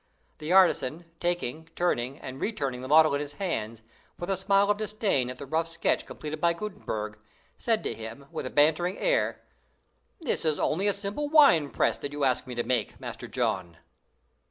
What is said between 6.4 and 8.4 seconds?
by Gutenberg, said to him,